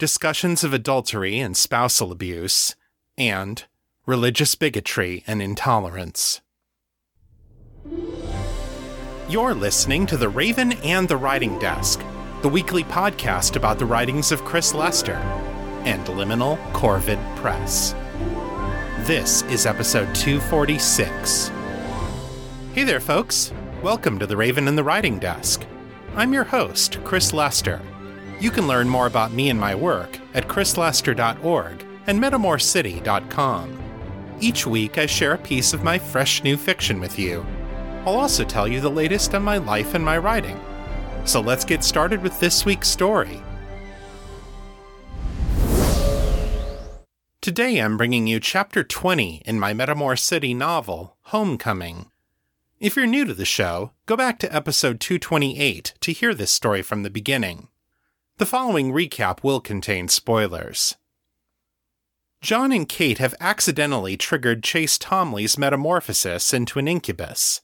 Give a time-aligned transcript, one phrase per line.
[0.00, 2.74] discussions of adultery and spousal abuse,
[3.18, 3.64] and
[4.06, 6.40] religious bigotry and intolerance.
[9.28, 12.02] You're listening to The Raven and the Writing Desk,
[12.40, 15.16] the weekly podcast about the writings of Chris Lester
[15.84, 17.92] and Liminal Corvid Press.
[19.06, 21.48] This is episode 246.
[22.72, 23.52] Hey there, folks.
[23.82, 25.62] Welcome to The Raven and the Writing Desk.
[26.16, 27.82] I'm your host, Chris Lester.
[28.40, 33.78] You can learn more about me and my work at chrislester.org and metamorcity.com.
[34.40, 37.44] Each week, I share a piece of my fresh new fiction with you.
[38.06, 40.58] I'll also tell you the latest on my life and my writing.
[41.26, 43.42] So let's get started with this week's story.
[47.42, 52.10] Today, I'm bringing you Chapter 20 in my Metamor City novel, Homecoming.
[52.78, 56.80] If you're new to the show, go back to episode 228 to hear this story
[56.80, 57.68] from the beginning.
[58.40, 60.96] The following recap will contain spoilers.
[62.40, 67.60] John and Kate have accidentally triggered Chase Tomley's metamorphosis into an incubus.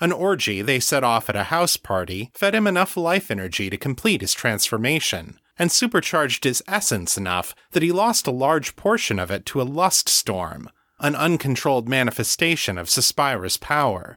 [0.00, 3.76] An orgy they set off at a house party fed him enough life energy to
[3.76, 9.30] complete his transformation, and supercharged his essence enough that he lost a large portion of
[9.30, 14.16] it to a lust storm, an uncontrolled manifestation of Suspira's power.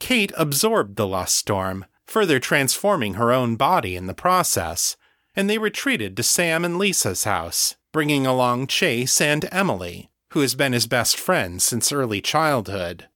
[0.00, 4.96] Kate absorbed the lust storm, further transforming her own body in the process,
[5.38, 10.56] and they retreated to Sam and Lisa's house, bringing along Chase and Emily, who has
[10.56, 13.06] been his best friend since early childhood.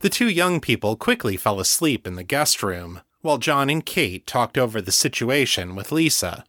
[0.00, 4.26] The two young people quickly fell asleep in the guest room, while John and Kate
[4.26, 6.44] talked over the situation with Lisa.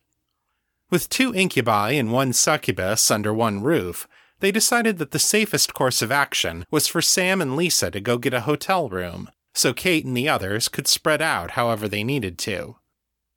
[0.89, 4.07] With two incubi and one succubus under one roof,
[4.39, 8.17] they decided that the safest course of action was for Sam and Lisa to go
[8.17, 12.39] get a hotel room, so Kate and the others could spread out however they needed
[12.39, 12.77] to.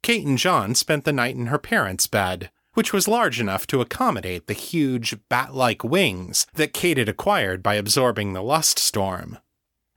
[0.02, 3.80] Kate and John spent the night in her parents' bed, which was large enough to
[3.80, 9.38] accommodate the huge bat like wings that Kate had acquired by absorbing the lust storm.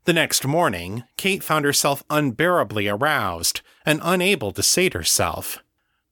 [0.04, 5.64] The next morning, Kate found herself unbearably aroused and unable to sate herself.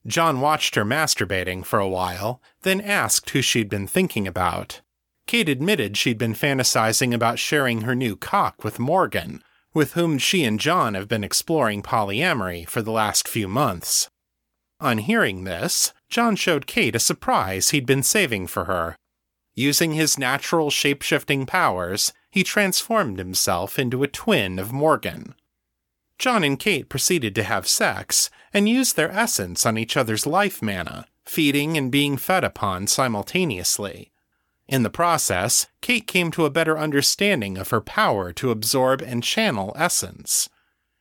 [0.08, 4.82] John watched her masturbating for a while, then asked who she'd been thinking about.
[5.28, 10.44] Kate admitted she'd been fantasizing about sharing her new cock with Morgan, with whom she
[10.44, 14.10] and John have been exploring polyamory for the last few months.
[14.80, 18.96] On hearing this, John showed Kate a surprise he'd been saving for her.
[19.56, 25.36] Using his natural shape-shifting powers, he transformed himself into a twin of Morgan.
[26.18, 30.62] John and Kate proceeded to have sex and used their essence on each other's life
[30.62, 34.13] mana, feeding and being fed upon simultaneously.
[34.68, 39.24] In the process, Kate came to a better understanding of her power to absorb and
[39.24, 40.50] channel essence.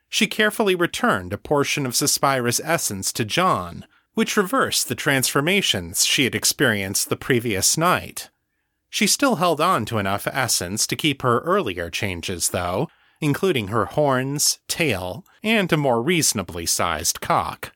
[0.08, 6.24] She carefully returned a portion of Suspira's essence to John, which reversed the transformations she
[6.24, 8.28] had experienced the previous night.
[8.90, 12.88] She still held on to enough essence to keep her earlier changes, though,
[13.22, 17.72] including her horns, tail, and a more reasonably sized cock.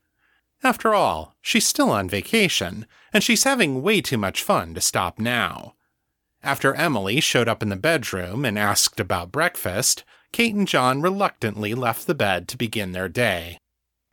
[0.63, 5.19] After all, she's still on vacation, and she's having way too much fun to stop
[5.19, 5.76] now.
[6.47, 11.75] After Emily showed up in the bedroom and asked about breakfast, Kate and John reluctantly
[11.75, 13.59] left the bed to begin their day.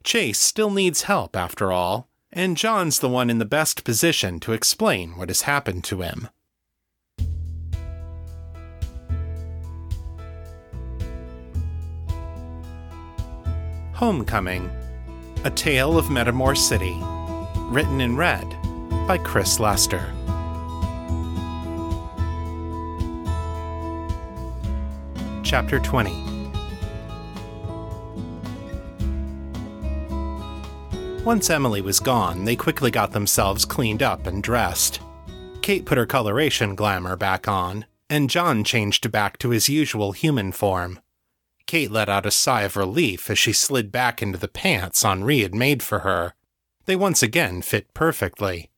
[0.03, 4.51] Chase still needs help, after all, and John's the one in the best position to
[4.51, 6.27] explain what has happened to him.
[13.93, 14.71] Homecoming
[15.43, 16.97] A Tale of Metamor City.
[17.71, 18.49] Written in red
[19.07, 20.11] by Chris Lester.
[25.53, 26.09] Chapter 20
[31.23, 34.99] Once Emily was gone, they quickly got themselves cleaned up and dressed.
[35.61, 40.51] Kate put her coloration glamour back on, and John changed back to his usual human
[40.51, 40.99] form.
[41.67, 45.41] Kate let out a sigh of relief as she slid back into the pants Henri
[45.41, 46.33] had made for her.
[46.85, 48.71] They once again fit perfectly.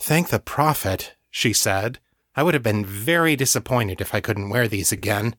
[0.00, 2.00] Thank the prophet, she said.
[2.34, 5.36] I would have been very disappointed if I couldn't wear these again.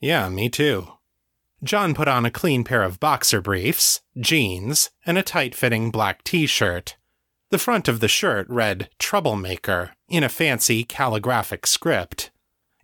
[0.00, 0.88] Yeah, me too.
[1.62, 6.22] John put on a clean pair of boxer briefs, jeans, and a tight fitting black
[6.22, 6.96] t shirt.
[7.50, 12.30] The front of the shirt read Troublemaker in a fancy calligraphic script.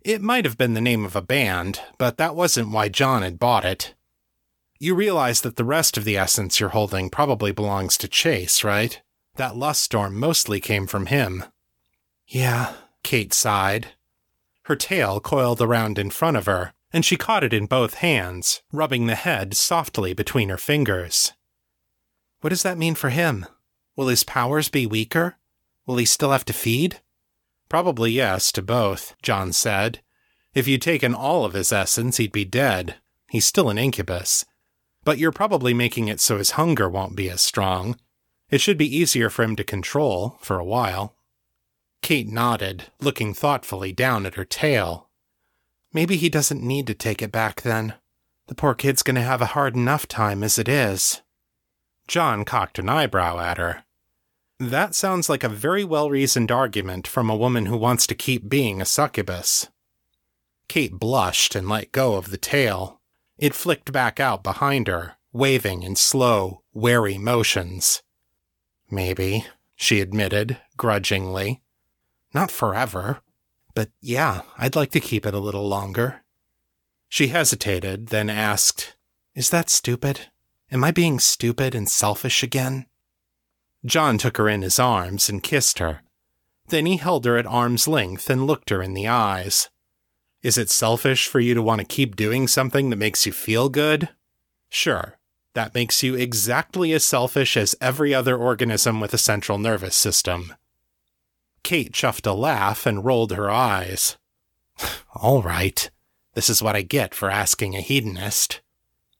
[0.03, 3.39] It might have been the name of a band, but that wasn't why John had
[3.39, 3.93] bought it.
[4.79, 9.01] You realize that the rest of the essence you're holding probably belongs to Chase, right?
[9.35, 11.45] That lust storm mostly came from him.
[12.27, 12.73] Yeah,
[13.03, 13.89] Kate sighed.
[14.63, 18.61] Her tail coiled around in front of her, and she caught it in both hands,
[18.71, 21.33] rubbing the head softly between her fingers.
[22.41, 23.47] What does that mean for him?
[23.95, 25.37] Will his powers be weaker?
[25.87, 27.01] Will he still have to feed?
[27.67, 30.01] Probably yes to both, John said.
[30.53, 32.97] If you'd taken all of his essence, he'd be dead.
[33.27, 34.45] He's still an incubus.
[35.03, 37.97] But you're probably making it so his hunger won't be as strong.
[38.51, 41.15] It should be easier for him to control, for a while.
[42.03, 45.09] Kate nodded, looking thoughtfully down at her tail.
[45.93, 47.93] Maybe he doesn't need to take it back then.
[48.47, 51.21] The poor kid's gonna have a hard enough time as it is.
[52.07, 53.83] John cocked an eyebrow at her.
[54.59, 58.49] That sounds like a very well reasoned argument from a woman who wants to keep
[58.49, 59.69] being a succubus.
[60.67, 63.01] Kate blushed and let go of the tail.
[63.37, 68.03] It flicked back out behind her, waving in slow, wary motions.
[68.89, 71.61] Maybe, she admitted, grudgingly.
[72.33, 73.21] Not forever.
[73.75, 76.21] But yeah, I'd like to keep it a little longer.
[77.09, 78.95] She hesitated, then asked,
[79.35, 80.27] Is that stupid?
[80.71, 82.87] Am I being stupid and selfish again?
[83.85, 86.01] John took her in his arms and kissed her.
[86.69, 89.69] Then he held her at arm's length and looked her in the eyes.
[90.41, 93.69] Is it selfish for you to want to keep doing something that makes you feel
[93.69, 94.09] good?
[94.69, 95.17] Sure,
[95.53, 100.53] that makes you exactly as selfish as every other organism with a central nervous system.
[101.63, 104.17] Kate chuffed a laugh and rolled her eyes.
[105.15, 105.89] All right.
[106.33, 108.61] This is what I get for asking a hedonist.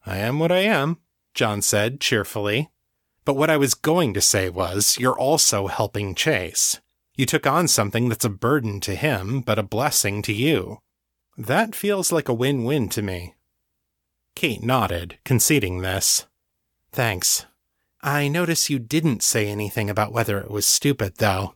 [0.06, 0.98] I am what I am,
[1.34, 2.70] John said cheerfully.
[3.26, 6.82] But what I was going to say was, you're also helping Chase.
[7.16, 10.80] You took on something that's a burden to him, but a blessing to you.
[11.38, 13.36] That feels like a win win to me.
[14.36, 16.26] Kate nodded, conceding this.
[16.92, 17.46] Thanks.
[18.02, 21.56] I notice you didn't say anything about whether it was stupid, though.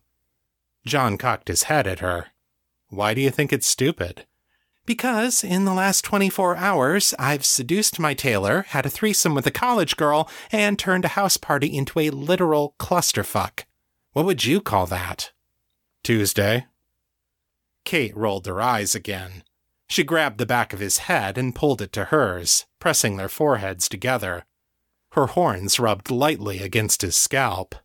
[0.88, 2.28] John cocked his head at her.
[2.90, 4.26] Why do you think it's stupid?
[4.86, 9.52] Because in the last 24 hours, I've seduced my tailor, had a threesome with a
[9.52, 13.66] college girl, and turned a house party into a literal clusterfuck.
[14.14, 15.34] What would you call that?
[16.04, 16.68] Tuesday.
[17.84, 19.44] Kate rolled her eyes again.
[19.90, 23.90] She grabbed the back of his head and pulled it to hers, pressing their foreheads
[23.90, 24.46] together.
[25.12, 27.76] Her horns rubbed lightly against his scalp.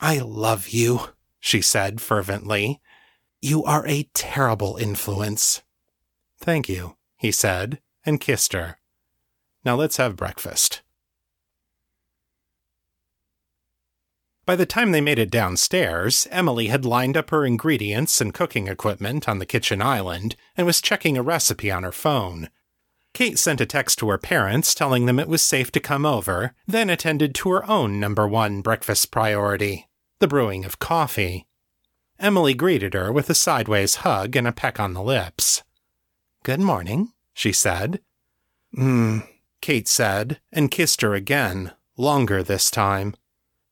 [0.00, 1.10] I love you,
[1.42, 2.80] she said fervently.
[3.42, 5.60] You are a terrible influence.
[6.38, 8.78] Thank you, he said, and kissed her.
[9.64, 10.82] Now let's have breakfast.
[14.46, 18.68] By the time they made it downstairs, Emily had lined up her ingredients and cooking
[18.68, 22.50] equipment on the kitchen island and was checking a recipe on her phone.
[23.14, 26.54] Kate sent a text to her parents telling them it was safe to come over,
[26.68, 29.88] then attended to her own number one breakfast priority
[30.22, 31.48] the brewing of coffee.
[32.20, 35.64] Emily greeted her with a sideways hug and a peck on the lips.
[36.44, 38.00] Good morning, she said.
[38.72, 39.26] Mmm,
[39.60, 43.16] Kate said, and kissed her again, longer this time.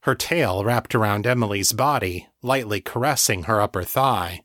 [0.01, 4.43] Her tail wrapped around Emily's body, lightly caressing her upper thigh.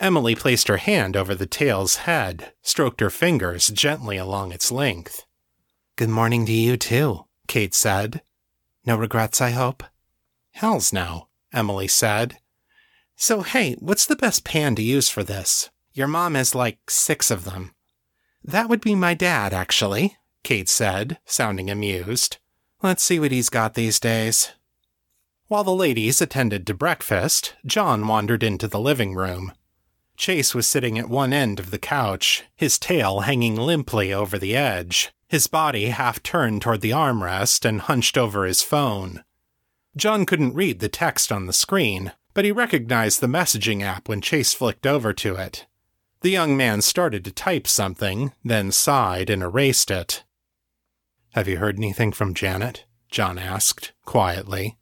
[0.00, 5.24] Emily placed her hand over the tail's head, stroked her fingers gently along its length.
[5.94, 8.22] Good morning to you, too, Kate said.
[8.84, 9.84] No regrets, I hope?
[10.50, 12.38] Hells no, Emily said.
[13.16, 15.70] So, hey, what's the best pan to use for this?
[15.92, 17.72] Your mom has like six of them.
[18.44, 22.36] That would be my dad, actually, Kate said, sounding amused.
[22.82, 24.52] Let's see what he's got these days.
[25.48, 29.52] While the ladies attended to breakfast, John wandered into the living room.
[30.16, 34.56] Chase was sitting at one end of the couch, his tail hanging limply over the
[34.56, 39.22] edge, his body half turned toward the armrest and hunched over his phone.
[39.96, 44.20] John couldn't read the text on the screen, but he recognized the messaging app when
[44.20, 45.66] Chase flicked over to it.
[46.20, 50.24] The young man started to type something, then sighed and erased it.
[51.30, 52.84] Have you heard anything from Janet?
[53.10, 54.76] John asked, quietly.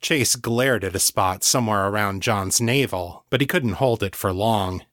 [0.00, 4.32] Chase glared at a spot somewhere around John's navel, but he couldn't hold it for
[4.32, 4.84] long.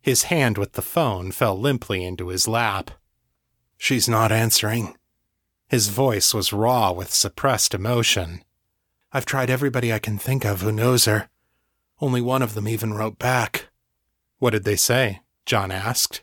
[0.00, 2.90] His hand with the phone fell limply into his lap.
[3.78, 4.96] She's not answering.
[5.68, 8.44] His voice was raw with suppressed emotion.
[9.12, 11.28] I've tried everybody I can think of who knows her.
[12.00, 13.68] Only one of them even wrote back.
[14.38, 15.20] What did they say?
[15.44, 16.22] John asked.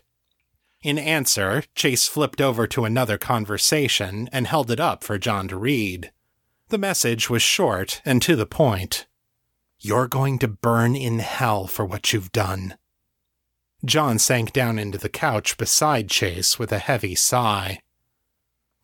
[0.82, 5.56] In answer, Chase flipped over to another conversation and held it up for John to
[5.56, 6.10] read.
[6.68, 9.06] The message was short and to the point.
[9.78, 12.76] You're going to burn in hell for what you've done.
[13.84, 17.80] John sank down into the couch beside Chase with a heavy sigh.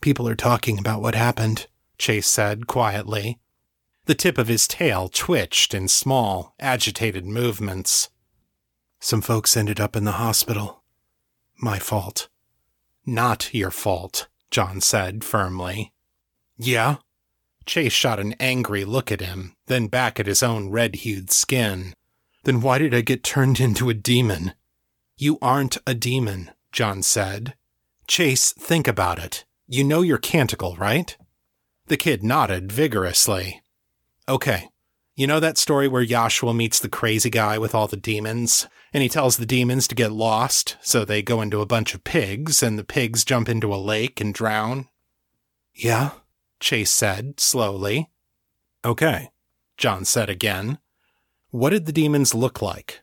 [0.00, 1.66] People are talking about what happened,
[1.98, 3.38] Chase said quietly.
[4.06, 8.08] The tip of his tail twitched in small, agitated movements.
[9.00, 10.84] Some folks ended up in the hospital.
[11.60, 12.28] My fault.
[13.04, 15.92] Not your fault, John said firmly.
[16.56, 16.96] Yeah?
[17.66, 21.92] Chase shot an angry look at him, then back at his own red hued skin.
[22.44, 24.54] Then why did I get turned into a demon?
[25.16, 27.54] You aren't a demon, John said.
[28.06, 29.44] Chase, think about it.
[29.66, 31.16] You know your canticle, right?
[31.86, 33.62] The kid nodded vigorously.
[34.28, 34.68] Okay.
[35.14, 39.02] You know that story where Joshua meets the crazy guy with all the demons, and
[39.02, 42.62] he tells the demons to get lost, so they go into a bunch of pigs,
[42.62, 44.88] and the pigs jump into a lake and drown?
[45.74, 46.10] Yeah,
[46.60, 48.10] Chase said slowly.
[48.84, 49.30] Okay,
[49.78, 50.78] John said again.
[51.50, 53.00] What did the demons look like?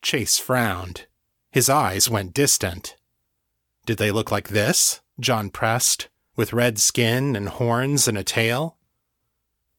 [0.00, 1.06] Chase frowned.
[1.50, 2.96] His eyes went distant.
[3.84, 5.02] Did they look like this?
[5.20, 8.77] John pressed, with red skin and horns and a tail.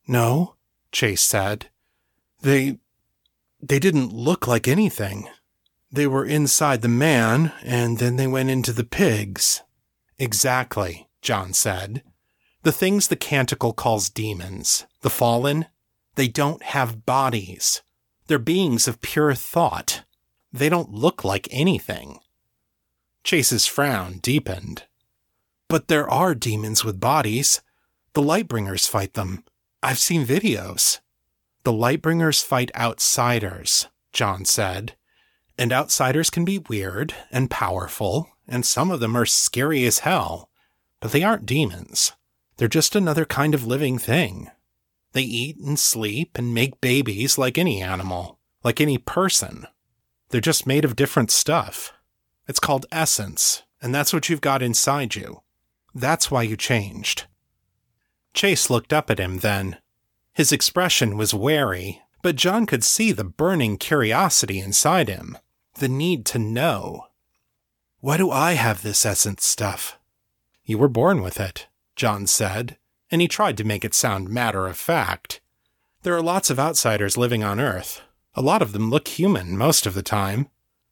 [0.10, 0.56] No,
[0.92, 1.70] Chase said.
[2.42, 2.80] They.
[3.62, 5.30] they didn't look like anything.
[5.92, 9.62] They were inside the man, and then they went into the pigs.
[10.18, 12.02] Exactly, John said.
[12.64, 15.68] The things the canticle calls demons, the fallen,
[16.16, 17.84] they don't have bodies.
[18.26, 20.06] They're beings of pure thought.
[20.52, 22.18] They don't look like anything.
[23.24, 24.86] Chase's frown deepened.
[25.68, 27.62] But there are demons with bodies.
[28.14, 29.44] The Lightbringers fight them.
[29.82, 31.00] I've seen videos.
[31.64, 34.96] The Lightbringers fight outsiders, John said.
[35.58, 40.50] And outsiders can be weird and powerful, and some of them are scary as hell.
[41.00, 42.12] But they aren't demons.
[42.58, 44.50] They're just another kind of living thing.
[45.14, 49.66] They eat and sleep and make babies like any animal, like any person.
[50.30, 51.94] They're just made of different stuff.
[52.48, 55.42] It's called essence, and that's what you've got inside you.
[55.96, 57.28] That's why you changed.
[58.40, 59.80] Chase looked up at him then.
[60.34, 65.38] His expression was wary, but John could see the burning curiosity inside him,
[65.80, 67.08] the need to know.
[68.00, 70.00] Why do I have this essence stuff?
[70.64, 71.68] You were born with it,
[71.98, 72.78] John said,
[73.12, 75.42] and he tried to make it sound matter of fact.
[76.04, 78.02] There are lots of outsiders living on Earth.
[78.36, 80.48] A lot of them look human most of the time.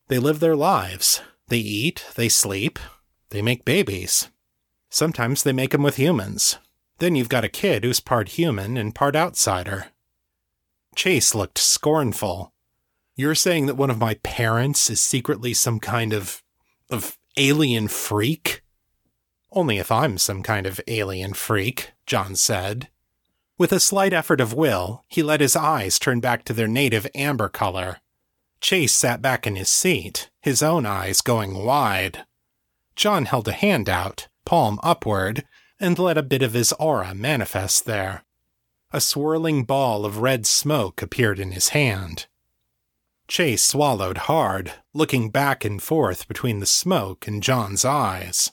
[0.10, 1.22] They live their lives.
[1.48, 2.77] They eat, they sleep,
[3.30, 4.27] they make babies.
[4.89, 6.58] Sometimes they make them with humans.
[7.00, 9.88] Then you've got a kid who's part human and part outsider.
[10.96, 12.54] Chase looked scornful.
[13.16, 16.42] You're saying that one of my parents is secretly some kind of.
[16.89, 18.63] of alien freak?
[19.51, 22.89] Only if I'm some kind of alien freak, John said.
[23.58, 27.08] With a slight effort of will, he let his eyes turn back to their native
[27.16, 28.00] amber color.
[28.60, 32.25] Chase sat back in his seat, his own eyes going wide.
[32.96, 35.46] John held a hand out, palm upward,
[35.79, 38.24] and let a bit of his aura manifest there.
[38.91, 42.27] A swirling ball of red smoke appeared in his hand.
[43.27, 48.51] Chase swallowed hard, looking back and forth between the smoke and John's eyes.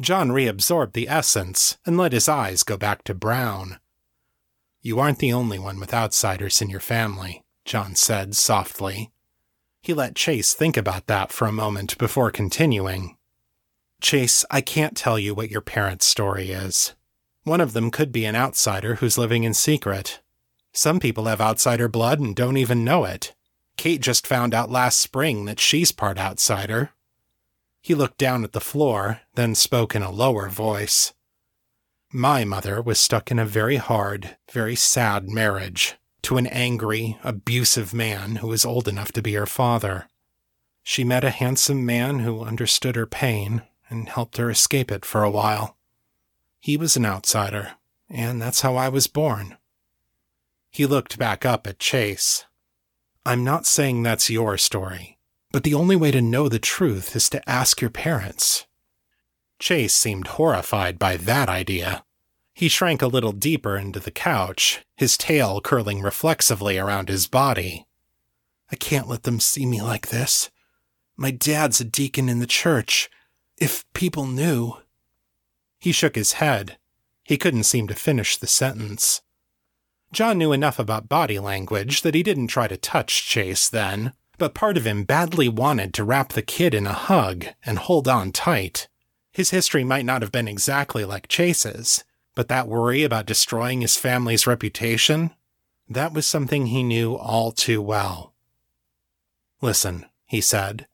[0.00, 3.78] John reabsorbed the essence and let his eyes go back to brown.
[4.80, 9.10] You aren't the only one with outsiders in your family, John said softly.
[9.82, 13.17] He let Chase think about that for a moment before continuing.
[14.00, 16.94] Chase, I can't tell you what your parents' story is.
[17.42, 20.20] One of them could be an outsider who's living in secret.
[20.72, 23.34] Some people have outsider blood and don't even know it.
[23.76, 26.90] Kate just found out last spring that she's part outsider.
[27.80, 31.12] He looked down at the floor, then spoke in a lower voice.
[32.12, 37.94] My mother was stuck in a very hard, very sad marriage to an angry, abusive
[37.94, 40.08] man who was old enough to be her father.
[40.82, 45.22] She met a handsome man who understood her pain and helped her escape it for
[45.22, 45.76] a while.
[46.60, 47.72] He was an outsider,
[48.10, 49.56] and that's how I was born.
[50.70, 52.44] He looked back up at Chase.
[53.24, 55.18] I'm not saying that's your story,
[55.52, 58.66] but the only way to know the truth is to ask your parents.
[59.58, 62.04] Chase seemed horrified by that idea.
[62.54, 67.86] He shrank a little deeper into the couch, his tail curling reflexively around his body.
[68.70, 70.50] I can't let them see me like this.
[71.16, 73.10] My dad's a deacon in the church,
[73.60, 74.74] if people knew.
[75.78, 76.78] He shook his head.
[77.22, 79.22] He couldn't seem to finish the sentence.
[80.12, 84.54] John knew enough about body language that he didn't try to touch Chase then, but
[84.54, 88.32] part of him badly wanted to wrap the kid in a hug and hold on
[88.32, 88.88] tight.
[89.32, 93.96] His history might not have been exactly like Chase's, but that worry about destroying his
[93.96, 95.32] family's reputation?
[95.88, 98.32] That was something he knew all too well.
[99.60, 100.86] Listen, he said,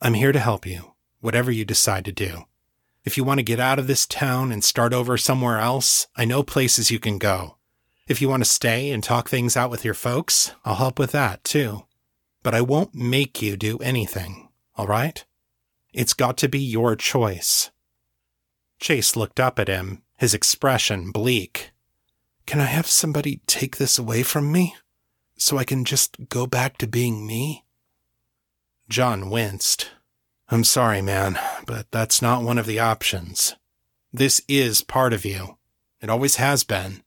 [0.00, 0.92] I'm here to help you,
[1.26, 2.44] whatever you decide to do.
[3.04, 6.24] If you want to get out of this town and start over somewhere else, I
[6.24, 7.56] know places you can go.
[8.06, 11.10] If you want to stay and talk things out with your folks, I'll help with
[11.10, 11.84] that too.
[12.44, 15.24] But I won't make you do anything, all right?
[15.92, 17.72] It's got to be your choice.
[18.78, 21.72] Chase looked up at him, his expression bleak.
[22.46, 24.76] Can I have somebody take this away from me?
[25.36, 27.64] So I can just go back to being me?
[28.88, 29.90] John winced.
[30.48, 33.56] I'm sorry, man, but that's not one of the options.
[34.12, 35.58] This is part of you.
[36.00, 37.02] It always has been.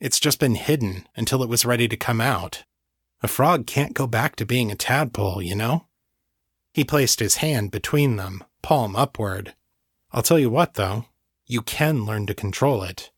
[0.00, 2.64] It's just been hidden until it was ready to come out.
[3.22, 5.86] A frog can't go back to being a tadpole, you know?
[6.72, 9.54] He placed his hand between them, palm upward.
[10.12, 11.04] I'll tell you what, though,
[11.46, 13.10] you can learn to control it.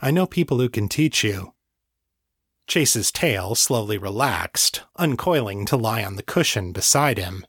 [0.00, 1.52] I know people who can teach you.
[2.66, 7.46] Chase's tail slowly relaxed, uncoiling to lie on the cushion beside him.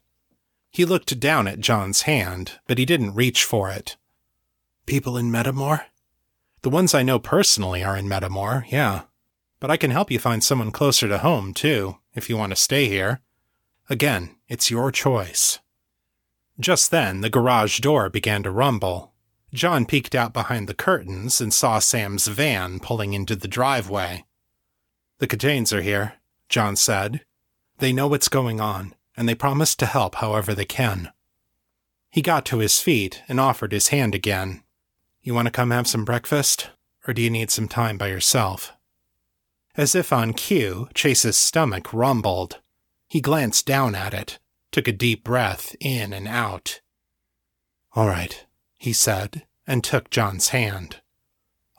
[0.76, 3.96] He looked down at John's hand, but he didn't reach for it.
[4.84, 5.84] People in Metamor?
[6.60, 9.04] The ones I know personally are in Metamor, yeah.
[9.58, 12.56] But I can help you find someone closer to home, too, if you want to
[12.56, 13.22] stay here.
[13.88, 15.60] Again, it's your choice.
[16.60, 19.14] Just then, the garage door began to rumble.
[19.54, 24.26] John peeked out behind the curtains and saw Sam's van pulling into the driveway.
[25.20, 26.16] The Katanes are here,
[26.50, 27.24] John said.
[27.78, 31.10] They know what's going on, and they promise to help however they can.
[32.10, 34.62] He got to his feet and offered his hand again.
[35.22, 36.70] You want to come have some breakfast,
[37.06, 38.72] or do you need some time by yourself?
[39.76, 42.60] As if on cue, Chase's stomach rumbled.
[43.08, 44.38] He glanced down at it,
[44.72, 46.80] took a deep breath in and out.
[47.94, 48.44] All right,
[48.78, 51.00] he said, and took John's hand.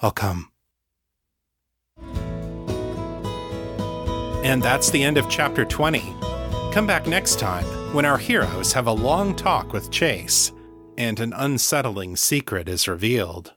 [0.02, 0.52] I'll come.
[4.44, 6.16] And that's the end of chapter 20.
[6.78, 10.54] Come back next time when our heroes have a long talk with Chase
[10.96, 13.56] and an unsettling secret is revealed.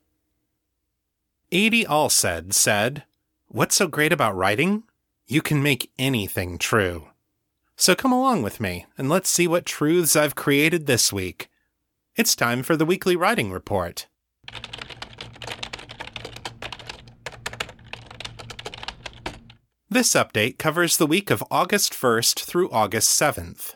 [1.53, 3.05] Adi Alsed said,
[3.49, 4.85] What's so great about writing?
[5.27, 7.09] You can make anything true.
[7.77, 11.51] So come along with me and let's see what truths I've created this week.
[12.16, 14.07] It's time for the weekly writing report.
[19.92, 23.74] This update covers the week of August 1st through August 7th.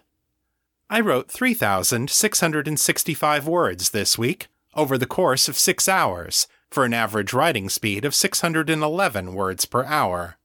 [0.89, 7.33] I wrote 3,665 words this week over the course of six hours for an average
[7.33, 10.37] writing speed of 611 words per hour.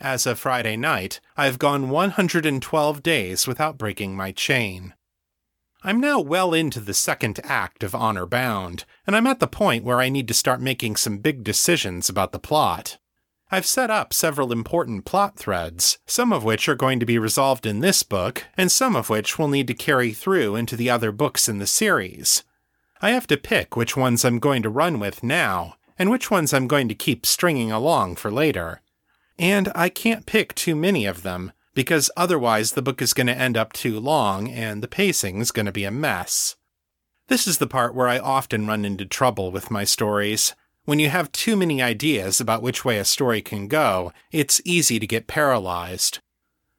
[0.00, 4.94] As of Friday night, I've gone 112 days without breaking my chain.
[5.82, 9.84] I'm now well into the second act of Honor Bound, and I'm at the point
[9.84, 12.96] where I need to start making some big decisions about the plot.
[13.54, 17.66] I've set up several important plot threads, some of which are going to be resolved
[17.66, 21.12] in this book, and some of which will need to carry through into the other
[21.12, 22.44] books in the series.
[23.02, 26.54] I have to pick which ones I'm going to run with now, and which ones
[26.54, 28.80] I'm going to keep stringing along for later.
[29.38, 33.36] And I can't pick too many of them, because otherwise the book is going to
[33.36, 36.56] end up too long and the pacing's going to be a mess.
[37.28, 40.54] This is the part where I often run into trouble with my stories.
[40.84, 44.98] When you have too many ideas about which way a story can go, it's easy
[44.98, 46.18] to get paralyzed.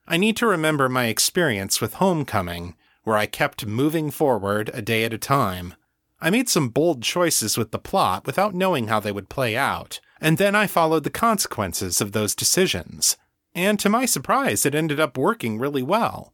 [0.06, 5.06] I need to remember my experience with Homecoming, where I kept moving forward a day
[5.06, 5.76] at a time.
[6.20, 10.02] I made some bold choices with the plot without knowing how they would play out,
[10.20, 13.16] and then I followed the consequences of those decisions.
[13.56, 16.34] And to my surprise, it ended up working really well.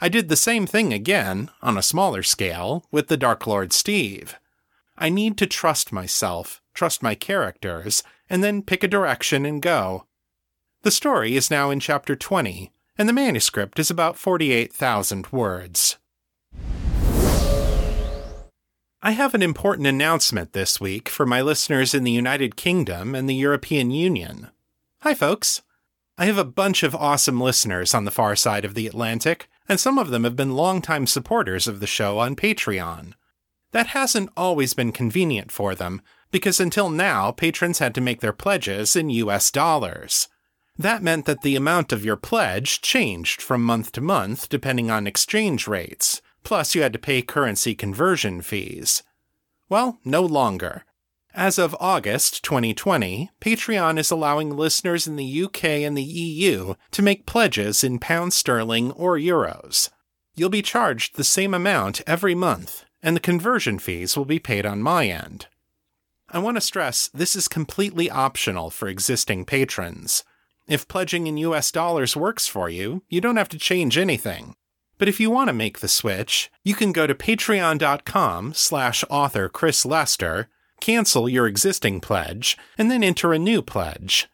[0.00, 4.40] I did the same thing again, on a smaller scale, with the Dark Lord Steve.
[4.98, 10.06] I need to trust myself trust my characters, and then pick a direction and go.
[10.82, 15.98] The story is now in chapter 20, and the manuscript is about 48,000 words.
[19.02, 23.28] I have an important announcement this week for my listeners in the United Kingdom and
[23.28, 24.48] the European Union.
[25.00, 25.62] Hi, folks.
[26.18, 29.78] I have a bunch of awesome listeners on the far side of the Atlantic, and
[29.78, 33.12] some of them have been longtime supporters of the show on Patreon.
[33.72, 38.32] That hasn't always been convenient for them, because until now, patrons had to make their
[38.32, 40.28] pledges in US dollars.
[40.78, 45.06] That meant that the amount of your pledge changed from month to month depending on
[45.06, 49.02] exchange rates, plus you had to pay currency conversion fees.
[49.68, 50.84] Well, no longer.
[51.34, 57.02] As of August 2020, Patreon is allowing listeners in the UK and the EU to
[57.02, 59.90] make pledges in pounds sterling or euros.
[60.34, 64.64] You'll be charged the same amount every month, and the conversion fees will be paid
[64.64, 65.46] on my end.
[66.28, 70.24] I want to stress this is completely optional for existing patrons.
[70.66, 74.56] If pledging in US dollars works for you, you don't have to change anything.
[74.98, 79.48] But if you want to make the switch, you can go to patreon.com slash author
[79.48, 80.48] Chris Lester,
[80.80, 84.28] cancel your existing pledge, and then enter a new pledge.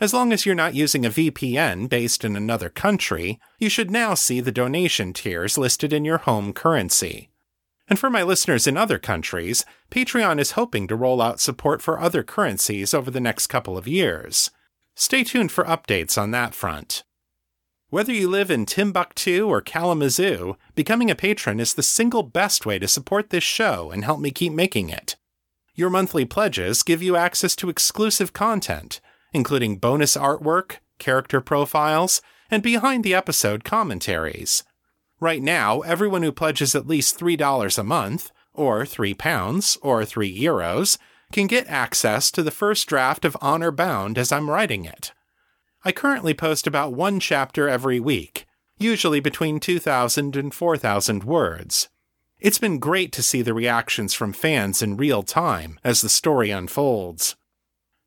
[0.00, 4.14] As long as you're not using a VPN based in another country, you should now
[4.14, 7.30] see the donation tiers listed in your home currency.
[7.92, 12.00] And for my listeners in other countries, Patreon is hoping to roll out support for
[12.00, 14.50] other currencies over the next couple of years.
[14.96, 17.04] Stay tuned for updates on that front.
[17.90, 22.78] Whether you live in Timbuktu or Kalamazoo, becoming a patron is the single best way
[22.78, 25.16] to support this show and help me keep making it.
[25.74, 29.02] Your monthly pledges give you access to exclusive content,
[29.34, 34.62] including bonus artwork, character profiles, and behind the episode commentaries.
[35.22, 40.36] Right now, everyone who pledges at least $3 a month, or 3 pounds, or 3
[40.36, 40.98] euros,
[41.30, 45.12] can get access to the first draft of Honor Bound as I'm writing it.
[45.84, 48.46] I currently post about one chapter every week,
[48.78, 51.88] usually between 2,000 and 4,000 words.
[52.40, 56.50] It's been great to see the reactions from fans in real time as the story
[56.50, 57.36] unfolds.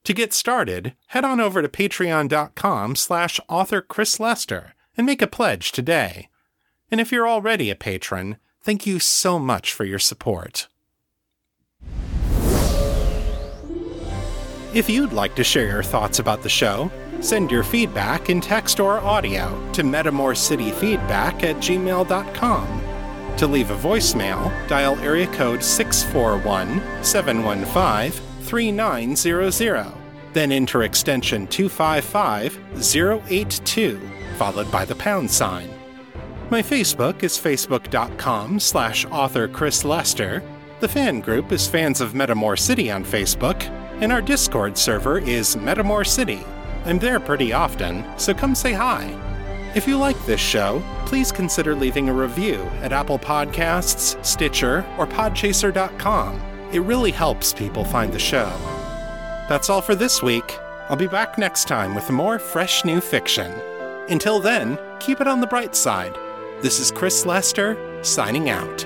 [0.03, 5.27] To get started, head on over to patreon.com slash author Chris Lester and make a
[5.27, 6.27] pledge today.
[6.95, 10.69] And if you're already a patron, thank you so much for your support.
[14.73, 16.89] If you'd like to share your thoughts about the show,
[17.21, 22.81] Send your feedback in text or audio to metamorcity.feedback at gmail.com.
[23.37, 29.91] To leave a voicemail, dial area code 641 715 3900.
[30.33, 32.59] Then enter extension 255
[33.31, 35.74] 082, followed by the pound sign.
[36.51, 40.43] My Facebook is facebook.com slash author Chris Lester.
[40.79, 43.59] The fan group is Fans of Metamor City on Facebook,
[43.99, 46.45] and our Discord server is Metamor City.
[46.85, 49.09] I'm there pretty often, so come say hi.
[49.73, 55.07] If you like this show, please consider leaving a review at Apple Podcasts, Stitcher, or
[55.07, 56.39] Podchaser.com.
[56.71, 58.55] It really helps people find the show.
[59.49, 60.59] That's all for this week.
[60.89, 63.51] I'll be back next time with more fresh new fiction.
[64.09, 66.15] Until then, keep it on the bright side.
[66.65, 68.79] This is Chris Lester, signing out.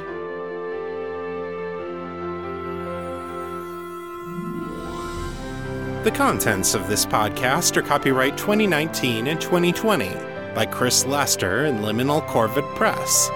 [6.03, 10.09] The contents of this podcast are copyright 2019 and 2020
[10.53, 13.29] by Chris Lester and Liminal Corvid Press.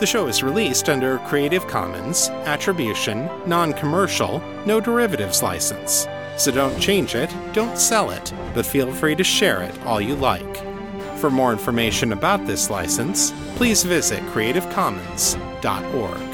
[0.00, 6.08] The show is released under a Creative Commons, Attribution, Non Commercial, No Derivatives license.
[6.36, 10.16] So don't change it, don't sell it, but feel free to share it all you
[10.16, 10.65] like.
[11.26, 16.25] For more information about this license, please visit creativecommons.org.